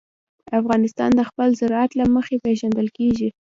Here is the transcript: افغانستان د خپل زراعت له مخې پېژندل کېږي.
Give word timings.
افغانستان 0.59 1.09
د 1.15 1.21
خپل 1.29 1.47
زراعت 1.59 1.91
له 1.99 2.05
مخې 2.15 2.35
پېژندل 2.43 2.87
کېږي. 2.97 3.29